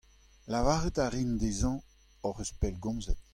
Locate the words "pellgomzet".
2.59-3.19